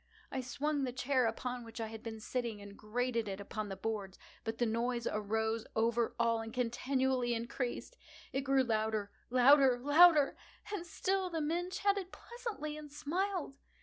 [0.31, 3.75] I swung the chair upon which I had been sitting, and grated it upon the
[3.75, 7.97] boards, but the noise arose over all and continually increased.
[8.33, 10.35] It grew louder—louder—louder!
[10.73, 13.59] And still the men chatted pleasantly, and smiled.